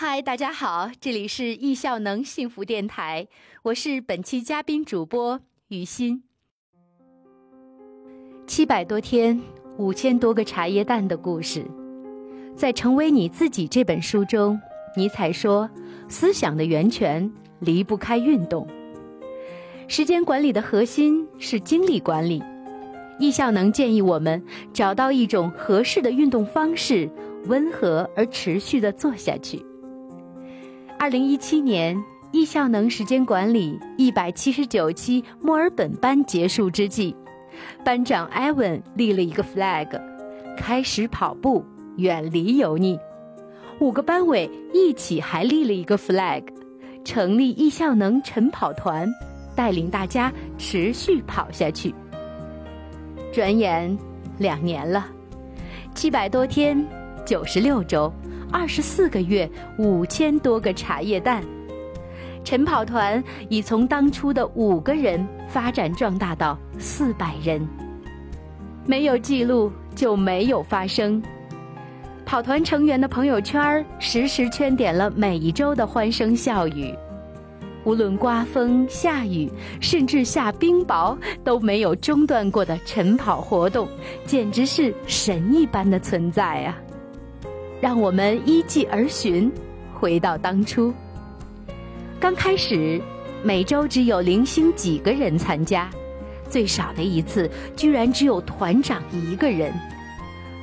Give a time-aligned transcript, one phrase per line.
[0.00, 3.26] 嗨，大家好，这里是易效能幸福电台，
[3.64, 6.22] 我是本期嘉宾主播于欣。
[8.46, 9.40] 七百多天，
[9.76, 11.66] 五千多个茶叶蛋的故事，
[12.54, 14.60] 在《成为你自己》这本书中，
[14.96, 15.68] 尼采说
[16.08, 17.28] ：“思想的源泉
[17.58, 18.68] 离不开运动。
[19.88, 22.40] 时间管理的核心是精力管理。
[23.18, 24.40] 易效能建议我们
[24.72, 27.10] 找到一种合适的运动方式，
[27.46, 29.60] 温和而持续的做下去。”
[30.98, 31.96] 二零一七年，
[32.32, 37.14] 易效能时间管理一百七十九期墨尔本班结束之际，
[37.84, 39.88] 班长艾文立了一个 flag，
[40.56, 41.64] 开始跑步，
[41.98, 42.98] 远离油腻。
[43.78, 46.42] 五个班委一起还立了一个 flag，
[47.04, 49.08] 成立易效能晨跑团，
[49.54, 51.94] 带领大家持续跑下去。
[53.32, 53.96] 转眼
[54.36, 55.06] 两年了，
[55.94, 56.84] 七百多天，
[57.24, 58.12] 九十六周。
[58.50, 59.48] 二十四个月，
[59.78, 61.42] 五千多个茶叶蛋，
[62.44, 67.66] 晨跑团已从当初的五个人发展壮大到四百人。
[68.86, 71.22] 没有记录就没有发生。
[72.24, 76.94] 跑团成员的朋友圈实时圈点了每一周的欢声笑语，
[77.84, 83.88] 无论刮风下雨，甚至下冰雹都没有中断过的晨跑活动，
[84.24, 86.78] 简直是神一般的存在啊！
[87.80, 89.50] 让我们依计而寻，
[89.94, 90.92] 回到当初。
[92.20, 93.00] 刚开始，
[93.42, 95.88] 每周只有零星几个人参加，
[96.48, 99.72] 最少的一次居然只有团长一个人。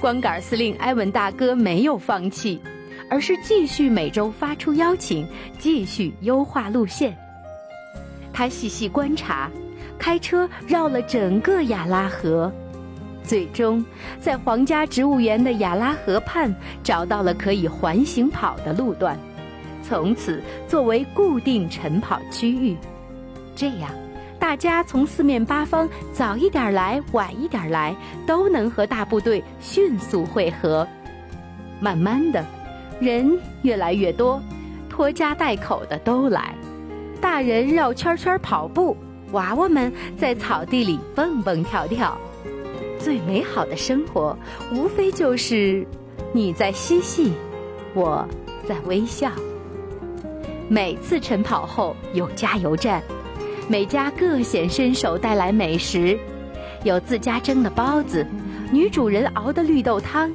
[0.00, 2.60] 光杆司令埃文大哥没有放弃，
[3.08, 5.26] 而是继续每周发出邀请，
[5.58, 7.16] 继续优化路线。
[8.32, 9.50] 他细细观察，
[9.98, 12.52] 开车绕了整个亚拉河。
[13.26, 13.84] 最终，
[14.20, 19.18] 在皇家植物园的亚拉河畔找到了可以环形跑的路段，
[19.82, 22.76] 从此作为固定晨跑区域。
[23.56, 23.90] 这样，
[24.38, 27.96] 大家从四面八方早一点来、晚一点来，
[28.26, 30.86] 都能和大部队迅速汇合。
[31.80, 32.44] 慢慢的，
[33.00, 34.40] 人越来越多，
[34.88, 36.54] 拖家带口的都来，
[37.20, 38.96] 大人绕圈圈跑步，
[39.32, 42.16] 娃娃们在草地里蹦蹦跳跳。
[43.06, 44.36] 最美好的生活，
[44.72, 45.86] 无非就是
[46.32, 47.32] 你在嬉戏，
[47.94, 48.26] 我
[48.68, 49.30] 在微笑。
[50.68, 53.00] 每次晨跑后有加油站，
[53.68, 56.18] 每家各显身手带来美食，
[56.82, 58.26] 有自家蒸的包子，
[58.72, 60.34] 女主人熬的绿豆汤，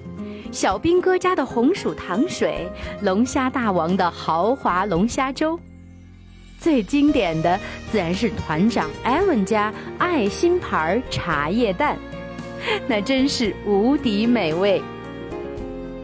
[0.50, 2.72] 小兵哥家的红薯糖水，
[3.02, 5.60] 龙虾大王的豪华龙虾粥。
[6.58, 7.60] 最经典的
[7.92, 12.00] 自然是团长艾文家爱心牌茶叶蛋。
[12.88, 14.82] 那真是无敌美味。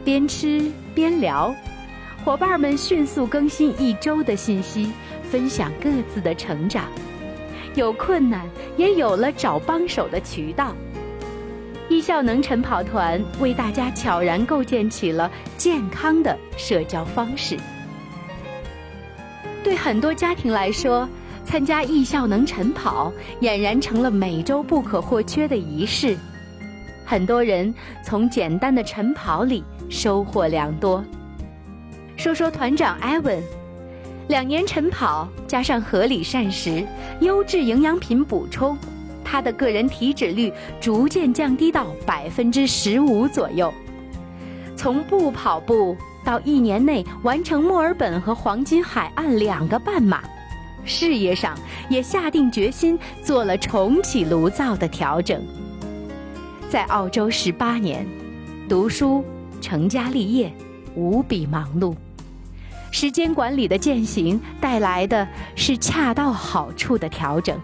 [0.03, 1.53] 边吃边聊，
[2.23, 4.91] 伙伴们迅速更新一周的信息，
[5.23, 6.85] 分享各自的成长。
[7.75, 8.41] 有困难，
[8.77, 10.73] 也有了找帮手的渠道。
[11.89, 17.57] 易效能晨跑团为大家悄然构建起了健康的社交方式。
[19.63, 21.07] 对很多家庭来说，
[21.45, 26.17] 参加易效能晨跑俨然成了每周不可或缺的仪式。
[27.09, 27.73] 很多人
[28.03, 31.01] 从简单的晨跑里收获良多。
[32.17, 33.41] 说说团长艾文，
[34.27, 36.85] 两年晨跑加上合理膳食、
[37.21, 38.77] 优质营养品补充，
[39.23, 40.51] 他的个人体脂率
[40.81, 43.73] 逐渐降低到百分之十五左右。
[44.75, 50.21] 从不跑步到一年内完成墨尔本和黄金海岸两个半马，
[50.83, 51.57] 事业上
[51.89, 55.41] 也下定决心做了重启炉灶的调整。
[56.69, 58.05] 在澳洲十八年，
[58.67, 59.23] 读书、
[59.61, 60.51] 成家立业，
[60.95, 61.95] 无比忙碌。
[62.91, 67.57] 时间管理的践行带来的是恰到好处的调整。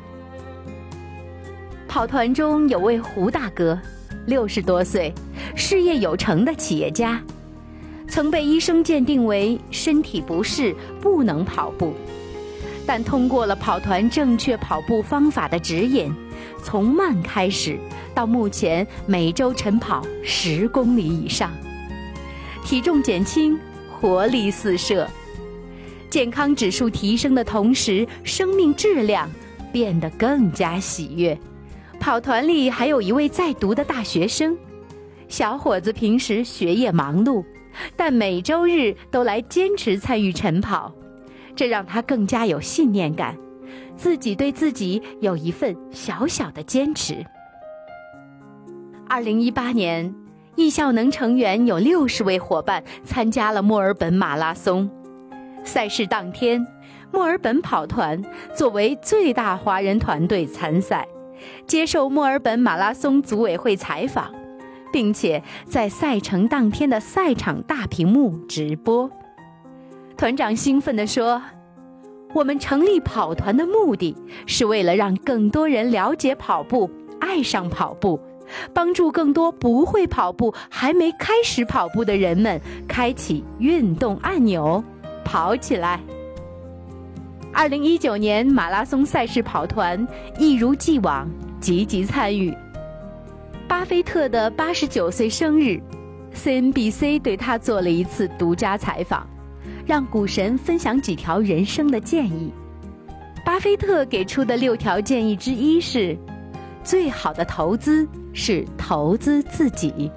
[1.85, 3.77] 跑团中有位胡大哥，
[4.25, 5.13] 六十多岁，
[5.53, 7.21] 事业有成的企业家，
[8.07, 11.93] 曾被医生鉴定为身体不适，不能跑步，
[12.87, 16.09] 但通过了跑团正确跑步方法的指引。
[16.61, 17.77] 从慢开始，
[18.13, 21.51] 到目前每周晨跑十公里以上，
[22.63, 23.57] 体重减轻，
[23.89, 25.07] 活力四射，
[26.09, 29.29] 健康指数提升的同时，生命质量
[29.71, 31.37] 变得更加喜悦。
[31.99, 34.55] 跑团里还有一位在读的大学生，
[35.27, 37.43] 小伙子平时学业忙碌，
[37.95, 40.93] 但每周日都来坚持参与晨跑，
[41.55, 43.35] 这让他更加有信念感。
[43.95, 47.25] 自己对自己有一份小小的坚持。
[49.13, 50.11] 二零一八年，
[50.55, 54.89] 易效能成员有六十位伙伴参加了墨尔本马拉松，
[55.63, 56.65] 赛事当天，
[57.11, 58.19] 墨尔本跑团
[58.55, 61.07] 作为最大华人团队参赛，
[61.67, 64.33] 接受墨尔本马拉松组委会采访，
[64.91, 69.07] 并且在赛程当天的赛场大屏幕直播。
[70.17, 71.39] 团长兴奋地说
[72.33, 74.17] ：“我们成立跑团的目的
[74.47, 76.89] 是为了让更多人了解跑步，
[77.21, 78.19] 爱上跑步。”
[78.73, 84.83] 帮助更多不会跑步、还没开始跑步的人们开启运动按钮，
[85.23, 85.99] 跑起来。
[87.51, 90.07] 二零一九年马拉松赛事跑团
[90.39, 91.29] 一如既往
[91.59, 92.51] 积极参与。
[93.67, 95.79] 巴菲特的八十九岁生日
[96.35, 99.27] ，CNBC 对他做了一次独家采访，
[99.85, 102.51] 让股神分享几条人生的建议。
[103.45, 106.17] 巴菲特给出的六条建议之一是。
[106.83, 110.11] 最好的投资是投资自己。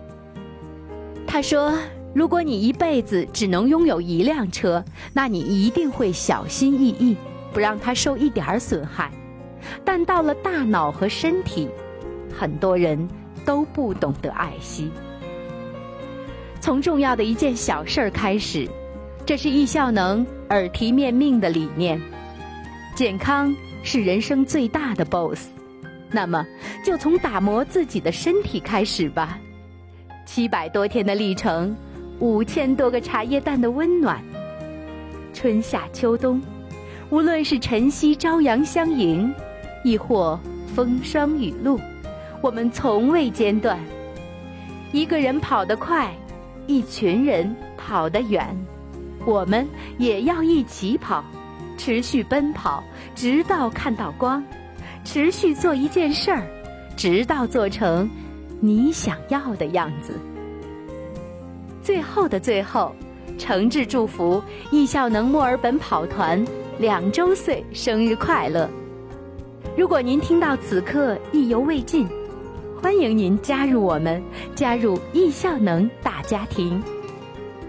[1.26, 1.72] 他说
[2.14, 7.16] ：“如果你一辈子只能拥有一辆车，那你一定会小心翼翼，
[7.52, 9.10] 不让它受一点损害。
[9.84, 11.68] 但到了大脑和身体，
[12.36, 13.08] 很多人
[13.44, 14.90] 都不懂得爱惜。
[16.60, 18.68] 从重要的一件小事儿开始，
[19.24, 22.00] 这是易效能耳提面命的理念。
[22.94, 25.48] 健康是人生最大的 BOSS。”
[26.10, 26.46] 那么，
[26.84, 29.38] 就从打磨自己的身体开始吧。
[30.24, 31.76] 七百多天的历程，
[32.20, 34.22] 五千多个茶叶蛋的温暖。
[35.32, 36.40] 春夏秋冬，
[37.10, 39.32] 无论是晨曦朝阳相迎，
[39.84, 40.38] 亦或
[40.74, 41.78] 风霜雨露，
[42.40, 43.78] 我们从未间断。
[44.92, 46.14] 一个人跑得快，
[46.66, 48.56] 一群人跑得远，
[49.24, 49.66] 我们
[49.98, 51.22] 也要一起跑，
[51.76, 52.82] 持续奔跑，
[53.14, 54.42] 直到看到光。
[55.06, 56.42] 持续做一件事儿，
[56.96, 58.10] 直到做成
[58.60, 60.12] 你想要的样子。
[61.80, 62.92] 最后的最后，
[63.38, 64.42] 诚挚祝福
[64.72, 66.44] 易效能墨尔本跑团
[66.80, 68.68] 两周岁生日快乐！
[69.78, 72.08] 如果您听到此刻意犹未尽，
[72.82, 74.20] 欢迎您加入我们，
[74.56, 76.82] 加入易效能大家庭。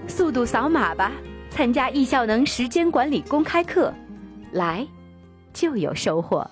[0.07, 1.11] 速度扫码吧，
[1.51, 3.93] 参加易效能时间管理公开课，
[4.51, 4.85] 来
[5.53, 6.49] 就有收获。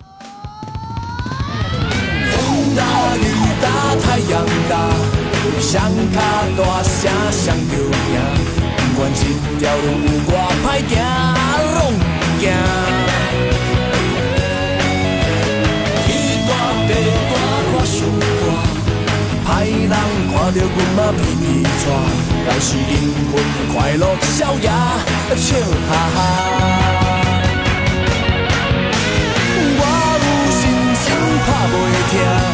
[2.76, 2.82] 大
[3.16, 3.18] 雨
[3.62, 3.66] 大，
[4.02, 4.72] 太阳大，
[5.60, 5.72] 双
[6.12, 6.16] 脚
[6.58, 8.16] 大声上着赢，
[8.76, 9.20] 不管这
[9.58, 10.30] 条路有多
[10.62, 10.92] 歹行，
[11.74, 11.78] 拢
[12.38, 12.42] 行。
[16.04, 16.06] 天
[16.46, 16.50] 大
[16.86, 16.90] 地
[17.30, 17.34] 大
[17.72, 17.98] 看上
[18.42, 18.44] 大，
[19.48, 21.42] 歹人看到阮嘛皮皮
[21.80, 21.84] 喘，
[22.46, 22.92] 但是灵
[23.32, 23.34] 魂
[23.74, 24.04] 快乐
[24.36, 24.68] 逍遥，
[25.34, 25.46] 笑
[25.88, 26.16] 哈哈。
[29.78, 29.82] 我
[30.22, 30.60] 有信
[31.02, 31.04] 心
[31.46, 31.74] 打袂
[32.10, 32.45] 停。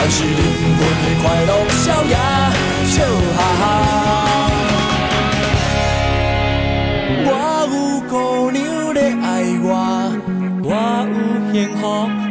[0.00, 0.30] 但是灵
[0.78, 2.16] 魂的快乐逍遥，
[2.86, 2.94] 笑
[3.36, 3.62] 哈哈。
[7.26, 7.28] 我
[7.66, 7.74] 有
[8.08, 8.12] 姑
[8.52, 8.56] 娘
[8.94, 9.28] 在爱
[9.60, 9.66] 我，
[10.62, 10.66] 我
[11.10, 11.12] 有
[11.52, 11.82] 幸福。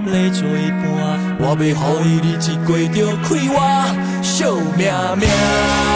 [0.08, 0.88] 来做伴，
[1.42, 1.62] 我要予
[2.08, 2.96] 伊日子过着
[3.28, 3.54] 快活，
[4.24, 4.88] 笑命
[5.20, 5.87] 命。